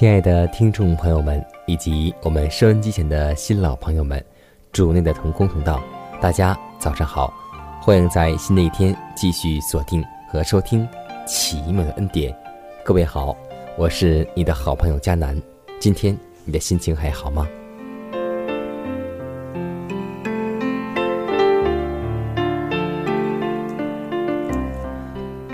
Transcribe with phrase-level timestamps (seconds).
[0.00, 4.24] 亲爱的听众朋友们，以及我们收音机前的新老朋友们，
[4.72, 5.78] 主内的同工同道，
[6.22, 7.30] 大家早上好！
[7.82, 10.88] 欢迎在新的一天继续锁定和收听
[11.26, 12.34] 奇妙的恩典。
[12.82, 13.36] 各位好，
[13.76, 15.38] 我是你的好朋友佳南。
[15.78, 17.46] 今天你的心情还好吗？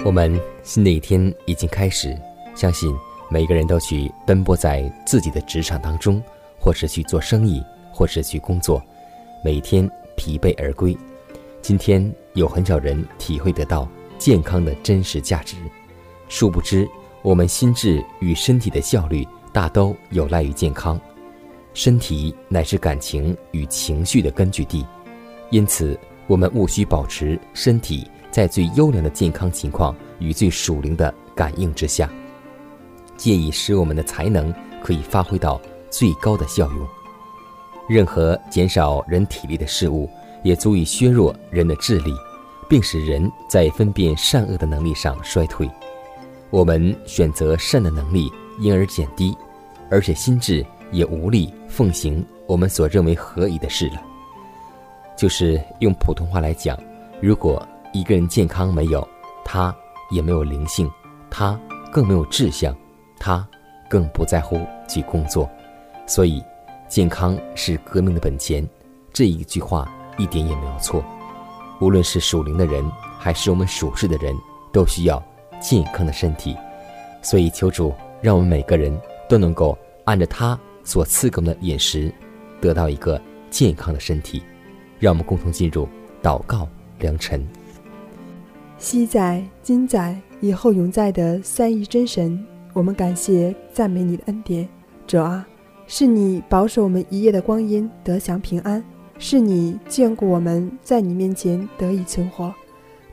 [0.04, 2.16] 我们新的一天已经开始，
[2.54, 2.96] 相信。
[3.36, 6.22] 每个人都去奔波在自己的职场当中，
[6.58, 8.82] 或是去做生意，或是去工作，
[9.44, 10.96] 每天疲惫而归。
[11.60, 13.86] 今天有很少人体会得到
[14.16, 15.54] 健康的真实价值。
[16.30, 16.88] 殊不知，
[17.20, 20.98] 我们心智与身体的效率大都有赖于健康。
[21.74, 24.82] 身体乃是感情与情绪的根据地，
[25.50, 25.94] 因此
[26.26, 32.10] 我们务须保持身体在最优良的健康情况与最属灵的感应之下。
[33.16, 35.60] 借以使我们的才能可以发挥到
[35.90, 36.86] 最高的效用。
[37.88, 40.10] 任何减少人体力的事物，
[40.42, 42.12] 也足以削弱人的智力，
[42.68, 45.70] 并使人在分辨善恶的能力上衰退。
[46.50, 49.36] 我们选择善的能力因而减低，
[49.90, 54.02] 而且心智也无力奉行我们所认为合宜的事了。
[55.16, 56.78] 就是用普通话来讲，
[57.20, 59.06] 如果一个人健康没有，
[59.44, 59.74] 他
[60.10, 60.90] 也没有灵性，
[61.30, 61.58] 他
[61.92, 62.76] 更没有志向。
[63.26, 63.44] 他
[63.88, 65.50] 更不在乎去工作，
[66.06, 66.40] 所以
[66.86, 68.64] 健康是革命的本钱。
[69.12, 71.04] 这一句话一点也没有错。
[71.80, 72.88] 无论是属灵的人，
[73.18, 74.32] 还是我们属世的人，
[74.72, 75.20] 都需要
[75.60, 76.56] 健康的身体。
[77.20, 78.96] 所以求主让我们每个人
[79.28, 82.14] 都能够按照他所赐给我们的饮食，
[82.60, 83.20] 得到一个
[83.50, 84.40] 健康的身体。
[85.00, 85.88] 让我们共同进入
[86.22, 86.68] 祷告
[87.00, 87.44] 良辰。
[88.78, 92.46] 昔在、今在、以后永在的三一真神。
[92.76, 94.68] 我们感谢赞美你的恩典，
[95.06, 95.46] 主啊，
[95.86, 98.84] 是你保守我们一夜的光阴得享平安，
[99.18, 102.54] 是你眷顾我们在你面前得以存活，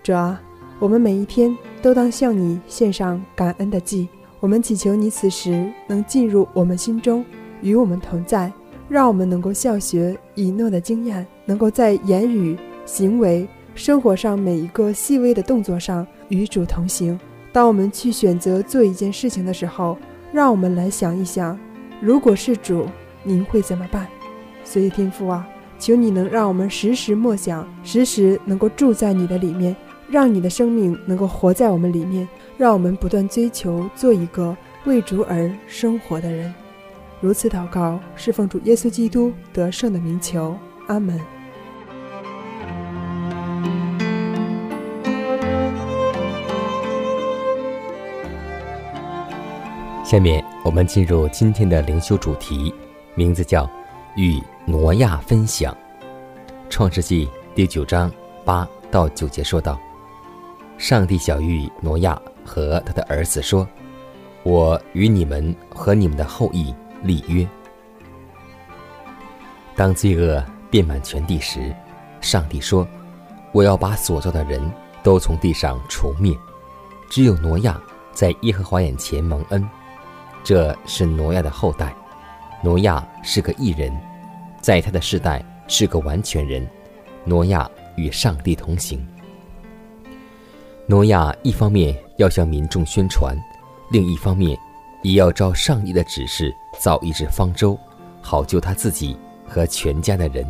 [0.03, 0.41] 主啊，
[0.79, 4.05] 我们每一天都当向你献上感恩的祭。
[4.41, 7.23] 我们祈求你此时能进入我们心中，
[7.61, 8.51] 与我们同在，
[8.89, 17.17] 让我们能够效学以诺的经验，能够在言语、行为、生活上每一个细微的动作上与主同行。
[17.53, 19.97] 当我们去选择做一件事情的时候，
[20.33, 21.57] 让我们来想一想，
[22.01, 22.87] 如果是主，
[23.23, 24.07] 您会怎么办？
[24.65, 25.47] 所以天父啊，
[25.77, 29.75] 求你能让我们时时默想，时时能够住在你的里面，
[30.09, 32.27] 让你的生命能够活在我们里面，
[32.57, 36.51] 让我们不断追求做一个为主而生活的人。
[37.21, 40.57] 如此祷告，是奉主耶稣基督得胜的名求，
[40.87, 41.19] 阿门。
[50.03, 52.73] 下面我们进入今天的灵修主题，
[53.15, 53.67] 名字叫
[54.17, 55.75] “与挪亚分享”。
[56.69, 58.11] 创世纪第九章
[58.43, 59.79] 八到九节说道
[60.77, 63.65] ：“上帝小谕挪亚和他的儿子说
[64.43, 67.47] ：‘我与你们和你们的后裔立约。
[69.73, 71.73] 当罪恶遍满全地时，
[72.19, 72.85] 上帝说：
[73.53, 74.61] 我要把所造的人
[75.01, 76.37] 都从地上除灭，
[77.09, 79.65] 只有挪亚在耶和华眼前蒙恩。’”
[80.43, 81.95] 这是挪亚的后代，
[82.61, 83.91] 挪亚是个异人，
[84.61, 86.67] 在他的世代是个完全人。
[87.23, 89.05] 挪亚与上帝同行。
[90.85, 93.33] 挪亚一方面要向民众宣传，
[93.89, 94.57] 另一方面
[95.01, 97.79] 也要照上帝的指示造一只方舟，
[98.21, 99.17] 好救他自己
[99.47, 100.45] 和全家的人。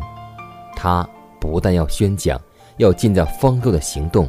[0.74, 1.08] 他
[1.40, 2.40] 不但要宣讲，
[2.78, 4.28] 要建造方舟的行动，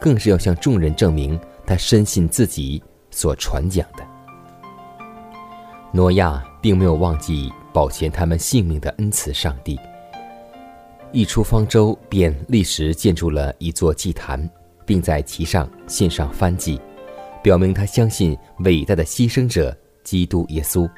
[0.00, 2.82] 更是要向众人证明他深信自己
[3.12, 4.04] 所传讲的。
[5.94, 9.78] 挪亚并没有忘记保全他们性命的恩慈，上帝。
[11.12, 14.50] 一出方舟，便立时建筑了一座祭坛，
[14.84, 16.80] 并在其上献上燔祭，
[17.44, 20.90] 表明他相信伟大的牺牲者基督耶稣，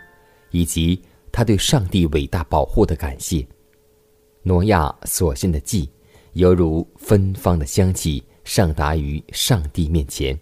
[0.50, 3.46] 以及他对上帝伟大保护的感谢。
[4.42, 5.90] 挪亚所献的祭，
[6.32, 10.40] 犹如芬芳的香气，上达于上帝面前。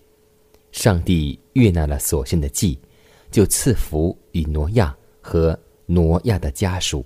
[0.71, 2.79] 上帝悦纳了所献的祭，
[3.35, 7.05] 就赐福与挪亚和挪亚的家属。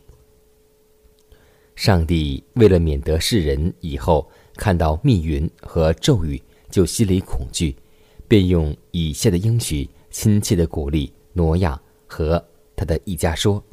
[1.75, 6.39] 上帝为了免得世人以后看到密云和咒语
[6.69, 7.75] 就心里恐惧，
[8.29, 12.45] 便用以下的应许亲切的鼓励挪亚和
[12.77, 13.65] 他的一家说：“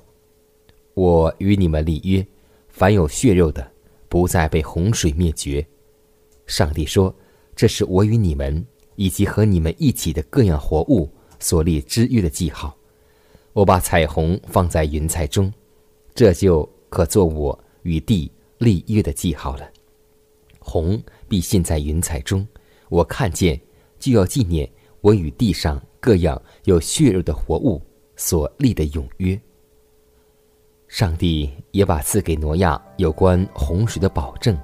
[0.95, 2.25] 我与你们立约，
[2.69, 3.69] 凡有血肉的，
[4.07, 5.67] 不再被洪水灭绝。”
[6.47, 7.13] 上帝说
[7.53, 8.65] ：“这是我与你们
[8.95, 11.09] 以及和你们一起的各样活物
[11.45, 12.75] 所立之约的记号。
[13.53, 15.53] 我把彩虹放在云彩中，
[16.15, 19.69] 这就可做我。”与地立约的记号了，
[20.57, 20.99] 红
[21.29, 22.47] 必现在云彩中，
[22.89, 23.61] 我看见
[23.99, 24.67] 就要纪念
[25.01, 27.79] 我与地上各样有血肉的活物
[28.15, 29.39] 所立的永约。
[30.87, 34.57] 上帝也把赐给挪亚有关洪水的保证，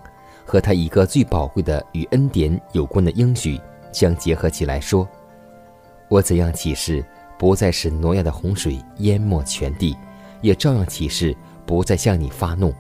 [0.44, 3.62] 和他一个最宝贵的与恩典有关的应许
[3.94, 5.08] 相结合起来说
[6.12, 7.02] ：“我怎样启示，
[7.40, 9.96] 不再使挪亚的洪水淹没全地，
[10.42, 11.34] 也照样启示，
[11.66, 12.74] 不再向你发怒。”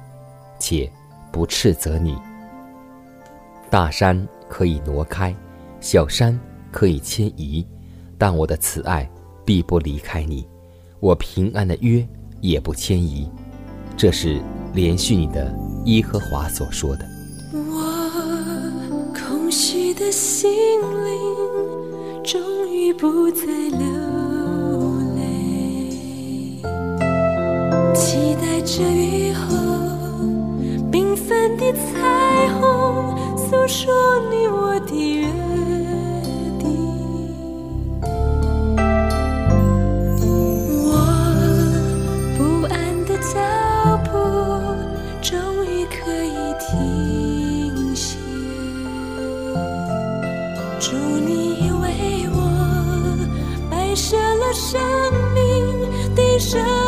[0.60, 0.92] 且
[1.32, 2.18] 不斥责你。
[3.70, 5.34] 大山可以挪开，
[5.80, 6.38] 小山
[6.72, 7.66] 可以迁移，
[8.18, 9.10] 但我的慈爱
[9.46, 10.46] 必不离开你，
[11.00, 12.06] 我平安的约
[12.42, 13.32] 也不迁移。
[13.96, 14.42] 这是
[14.74, 17.06] 连续你的耶和华所说的。
[17.54, 22.61] 我空虚的心灵终
[22.94, 23.88] 不再流
[25.16, 25.90] 泪，
[27.96, 29.56] 期待着雨后。
[30.92, 33.94] 缤纷的彩虹，诉说
[34.30, 35.32] 你我的缘
[54.54, 54.80] 生
[55.34, 56.81] 命的生。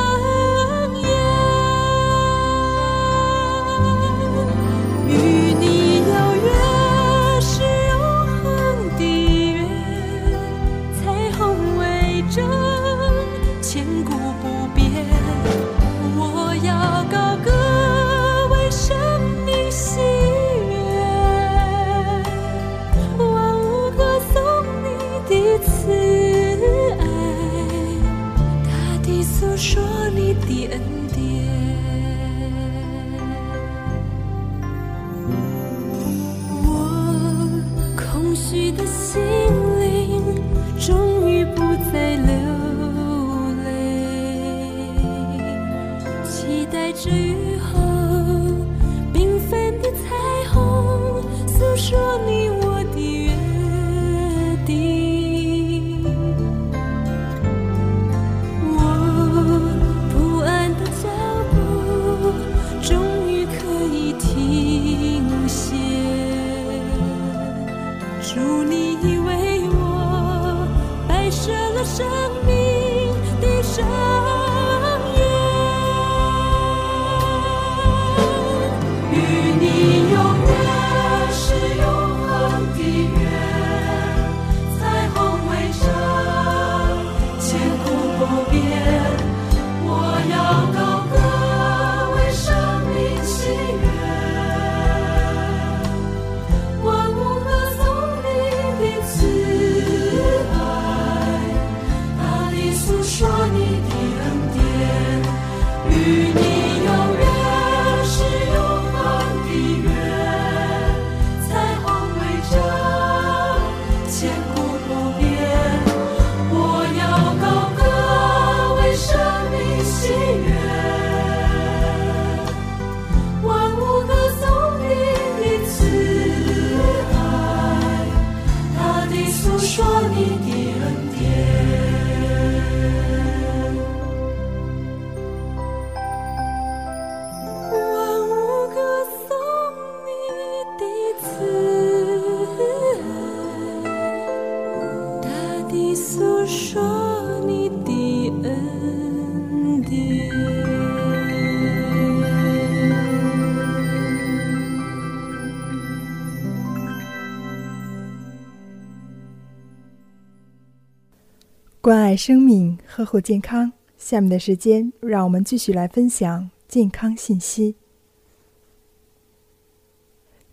[162.13, 163.73] 爱生命，呵护健康。
[163.97, 167.75] 下面的时间，让我们继续来分享健康信息。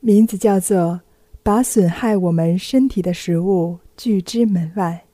[0.00, 1.02] 名字叫做
[1.44, 5.04] “把损害我们身体的食物拒之门外”。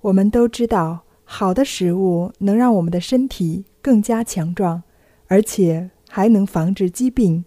[0.00, 4.82] 我们都知道，好的食物能让我们的身体更加强壮，
[5.26, 7.44] 而且还能防治疾病；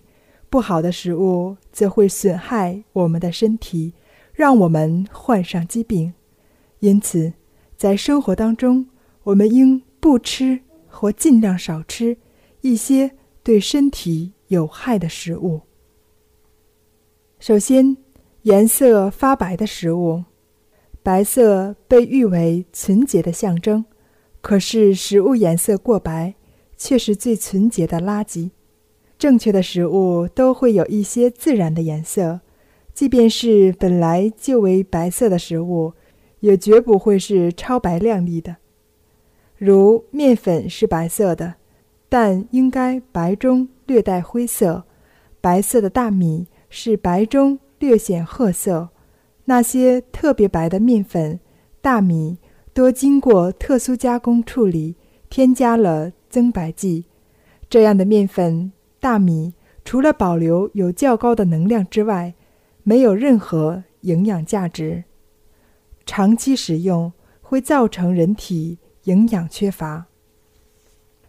[0.48, 3.96] 不好的食物则会损害我们的身体，
[4.32, 6.14] 让我们患上疾病。
[6.78, 7.34] 因此，
[7.76, 8.88] 在生活当中，
[9.24, 12.18] 我们应不吃或尽量少吃
[12.62, 13.12] 一些
[13.44, 15.62] 对身体有害的食物。
[17.40, 17.98] 首先，
[18.44, 20.24] 颜色发白的食物，
[21.02, 23.84] 白色被誉为纯洁的象征，
[24.42, 26.36] 可是食物颜色过白，
[26.78, 28.52] 却是最纯洁的垃圾。
[29.18, 32.42] 正确的食物都会有一些自然的颜色，
[32.94, 35.94] 即便是本来就为白色的食物。
[36.44, 38.58] 也绝不会是超白亮丽的，
[39.56, 41.54] 如面粉是白色的，
[42.10, 44.84] 但应该白中略带灰色；
[45.40, 48.90] 白色的大米是白中略显褐色。
[49.46, 51.40] 那些特别白的面粉、
[51.80, 52.38] 大米，
[52.74, 54.98] 多经过特殊加工处理，
[55.30, 57.06] 添加了增白剂。
[57.70, 59.54] 这样的面粉、大米，
[59.86, 62.34] 除了保留有较高的能量之外，
[62.84, 65.06] 没有任何营养价值。
[66.06, 70.06] 长期食用会造成人体营养缺乏，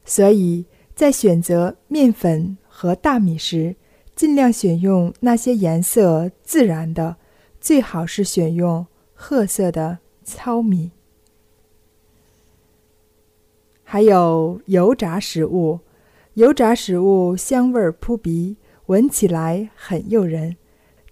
[0.04, 3.76] 所以在选择面粉和大米时，
[4.14, 7.16] 尽量选用那些颜色自然的，
[7.60, 10.90] 最好是选用褐色的糙米。
[13.82, 15.80] 还有油炸食物，
[16.34, 20.56] 油炸食物香味扑鼻，闻起来很诱人，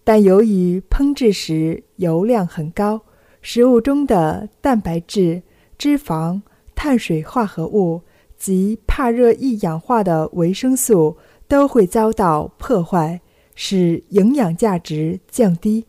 [0.02, 3.02] 但由于烹制时油量很高。
[3.42, 5.42] 食物中的蛋白质、
[5.76, 6.40] 脂肪、
[6.76, 8.02] 碳水化合物
[8.36, 11.18] 及怕热易氧化的维生素
[11.48, 13.20] 都会遭到破坏，
[13.56, 15.84] 使营养价值降低。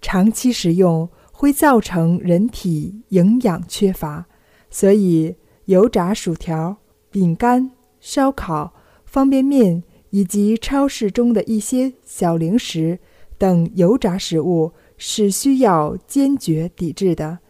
[0.00, 4.26] 长期食用会造成人体营养缺乏，
[4.70, 6.76] 所以油炸薯条、
[7.10, 8.72] 饼干、烧烤、
[9.04, 13.00] 方便面以及超市中的一些小零食
[13.36, 14.72] 等油炸食物。
[15.04, 17.40] 是需要坚决抵制的。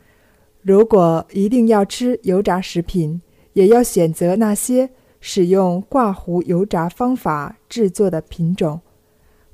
[0.63, 3.21] 如果一定要吃油炸食品，
[3.53, 4.89] 也要选择那些
[5.21, 8.81] 使用挂糊油炸方法制作的品种。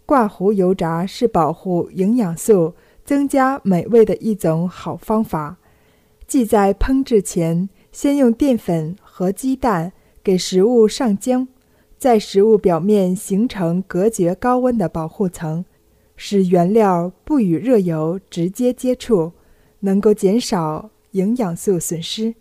[0.07, 2.73] 挂糊油炸是保护营养素、
[3.05, 5.57] 增加美味的一种好方法。
[6.29, 11.49] 即在烹制前，先用淀粉和鸡蛋给食物上浆，
[11.99, 15.65] 在食物表面形成隔绝高温的保护层。
[16.21, 19.33] 使原料不与热油直接接触，
[19.79, 22.35] 能够减少营养素损失，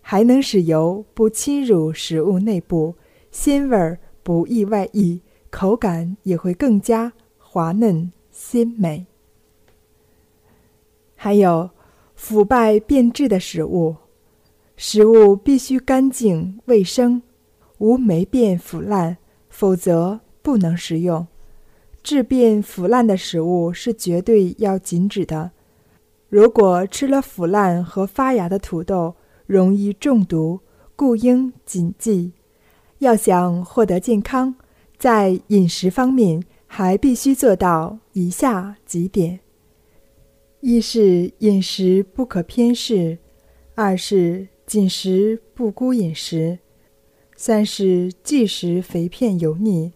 [0.00, 2.94] 还能使油不侵入食物内部，
[3.30, 5.20] 鲜味儿不易外溢，
[5.50, 9.04] 口感也会更加滑嫩鲜美。
[11.14, 11.68] 还有
[12.14, 13.94] 腐败变质的食物，
[14.74, 17.20] 食物必须干净卫生，
[17.76, 19.18] 无霉变腐烂，
[19.50, 21.26] 否则不能食用。
[22.08, 25.50] 质变腐烂的食物是绝对要禁止的。
[26.30, 30.60] 如果吃了腐烂和发芽的土豆，容易中毒，
[30.96, 32.32] 故应谨记。
[33.00, 34.54] 要想获得健康，
[34.96, 39.40] 在饮食方面还必须做到以下几点：
[40.60, 43.18] 一是饮食不可偏食；
[43.74, 46.56] 二是紧食不孤饮食；
[47.36, 49.92] 三是忌食肥片油腻。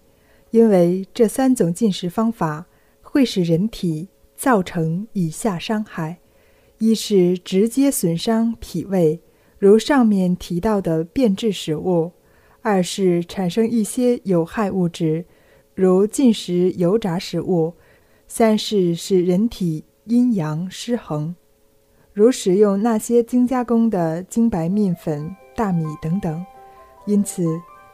[0.52, 2.66] 因为这三种进食方法
[3.00, 6.18] 会使人体造成以下伤害：
[6.76, 9.20] 一是直接损伤脾胃，
[9.58, 12.12] 如上面提到的变质食物；
[12.60, 15.24] 二是产生一些有害物质，
[15.74, 17.72] 如进食油炸食物；
[18.28, 21.34] 三是使人体阴阳失衡，
[22.12, 26.44] 如使用那些精加工的精白面粉、大米等等。
[27.06, 27.42] 因此，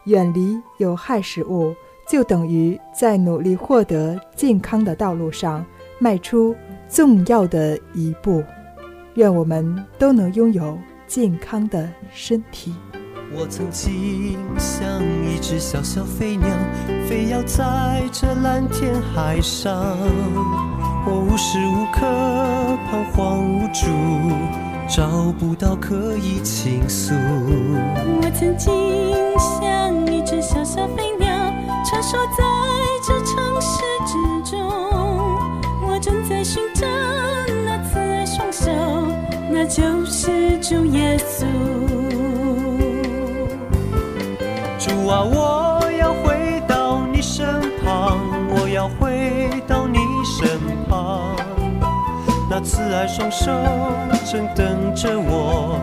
[0.07, 1.73] 远离有害食物。
[2.11, 5.65] 就等于在努力获得健康的道路上
[5.99, 6.57] 迈出
[6.89, 8.43] 重要的一步。
[9.15, 12.75] 愿我们都能拥有健康的身体。
[13.37, 16.49] 我曾经像一只小小飞鸟，
[17.07, 19.75] 飞摇在这蓝天海上。
[21.05, 22.07] 我无时无刻
[22.91, 23.87] 彷徨无助，
[24.89, 27.13] 找不到可以倾诉。
[27.15, 28.73] 我曾经
[29.39, 31.28] 像一只小小飞鸟。
[32.01, 32.45] 穿梭在
[33.05, 34.61] 这城市之中，
[35.83, 36.87] 我正在寻找
[37.65, 38.71] 那慈爱双手，
[39.51, 40.57] 那就是。
[40.61, 41.45] 主耶稣。
[44.79, 47.45] 主啊，我要回到你身
[47.83, 48.19] 旁，
[48.51, 51.35] 我要回到你身旁。
[52.49, 53.51] 那慈爱双手
[54.31, 55.81] 正等着我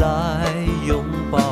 [0.00, 0.46] 来
[0.86, 1.51] 拥抱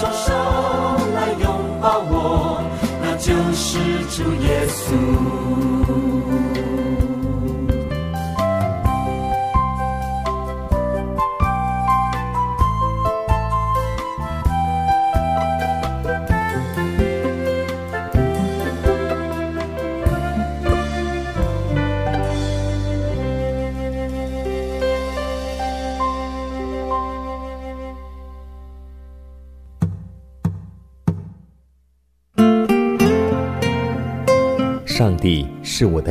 [0.00, 0.32] 双手
[1.14, 1.44] 来拥
[1.78, 2.62] 抱我，
[3.02, 5.89] 那就是主耶稣。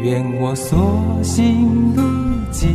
[0.00, 2.02] 愿我所行路
[2.52, 2.70] 径，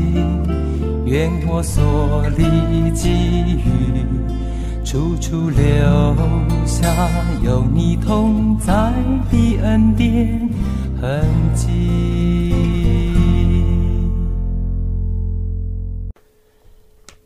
[1.06, 3.10] 愿我所历际
[3.54, 4.04] 遇，
[4.84, 5.64] 处处留
[6.66, 7.10] 下
[7.42, 8.94] 有你同在
[9.32, 10.50] 的恩典
[11.02, 11.24] 痕
[11.56, 12.52] 迹。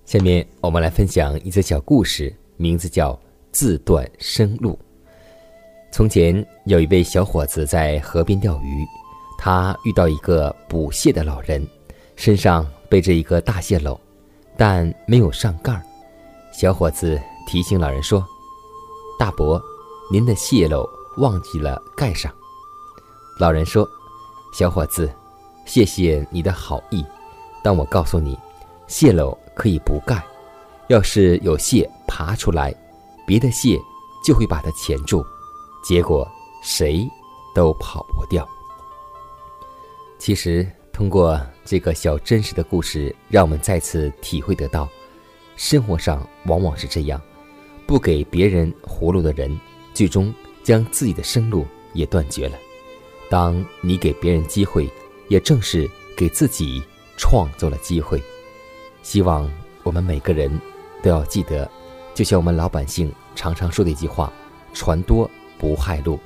[0.05, 3.13] 下面我们来分享一则小故事，名字叫
[3.51, 4.73] 《自断生路》。
[5.91, 8.85] 从前有一位小伙子在河边钓鱼，
[9.37, 11.65] 他遇到一个捕蟹的老人，
[12.15, 13.97] 身上背着一个大蟹篓，
[14.57, 15.81] 但没有上盖儿。
[16.51, 18.25] 小伙子提醒老人说
[19.19, 19.61] ：“大伯，
[20.11, 20.83] 您的蟹篓
[21.17, 22.33] 忘记了盖上。”
[23.39, 23.87] 老人说
[24.51, 25.07] ：“小伙子，
[25.65, 27.05] 谢谢你的好意，
[27.63, 28.35] 但我告诉你，
[28.87, 30.25] 蟹篓可以不盖，
[30.87, 32.73] 要是有蟹爬出来，
[33.27, 33.79] 别的蟹
[34.25, 35.23] 就会把它钳住，
[35.83, 36.27] 结果
[36.63, 37.07] 谁
[37.53, 38.43] 都跑不掉。”
[40.19, 44.89] 其实，通过这个小真实的故事，让我们再次体会得到，
[45.55, 47.21] 生活上往往是这样，
[47.85, 49.57] 不给别人活路的人，
[49.93, 52.57] 最终将自己的生路也断绝了。
[53.29, 54.89] 当你给别人机会，
[55.27, 56.81] 也正是给自己
[57.17, 58.21] 创造了机会。
[59.03, 59.49] 希望
[59.83, 60.49] 我们每个人
[61.03, 61.69] 都要记得，
[62.13, 64.33] 就像我们老百姓常常说的一句话
[64.73, 66.19] ：“船多不害路。”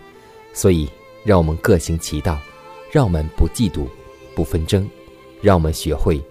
[0.54, 0.90] 所以，
[1.24, 2.40] 让我们各行其道，
[2.92, 3.88] 让我们不嫉妒，
[4.36, 4.88] 不纷争，
[5.42, 6.22] 让我们学会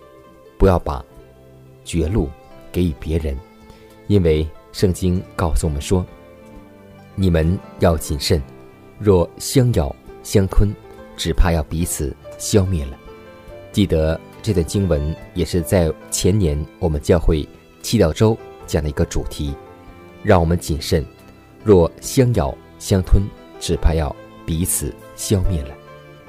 [0.58, 1.02] 不要把
[1.84, 2.28] 绝路
[2.70, 3.36] 给予别人，
[4.08, 6.04] 因为圣经告诉我们说
[7.16, 8.42] ：“你们要谨慎，
[8.98, 10.70] 若相咬相吞，
[11.16, 12.98] 只怕要彼此消灭了。”
[13.72, 17.48] 记得这段经文也是在前年我们教会
[17.82, 19.54] 祈祷周讲的一个主题，
[20.22, 21.04] 让我们谨慎，
[21.64, 23.22] 若相咬相吞。
[23.62, 25.76] 只怕要彼此消灭了。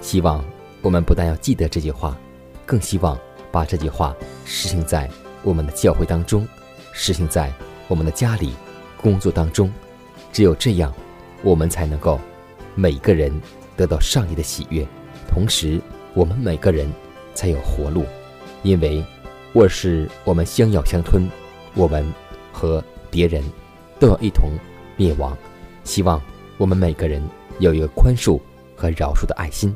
[0.01, 0.43] 希望
[0.81, 2.17] 我们不但要记得这句话，
[2.65, 3.17] 更希望
[3.51, 5.09] 把这句话实行在
[5.43, 6.47] 我们的教会当中，
[6.91, 7.53] 实行在
[7.87, 8.53] 我们的家里、
[9.01, 9.71] 工作当中。
[10.33, 10.93] 只有这样，
[11.43, 12.19] 我们才能够
[12.75, 13.31] 每个人
[13.77, 14.85] 得到上帝的喜悦，
[15.27, 15.79] 同时
[16.13, 16.91] 我们每个人
[17.33, 18.03] 才有活路。
[18.63, 19.05] 因为
[19.53, 21.29] 若是我们相咬相吞，
[21.75, 22.05] 我们
[22.51, 23.43] 和别人
[23.99, 24.51] 都要一同
[24.97, 25.37] 灭亡。
[25.83, 26.21] 希望。
[26.57, 27.19] 我们每个人
[27.57, 28.39] 有一个宽恕
[28.75, 29.75] 和饶恕的爱心。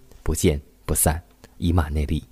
[0.23, 1.21] 不见不散，
[1.57, 2.23] 以马内利。